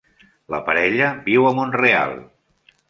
[0.53, 2.21] La parella viu a Montreal.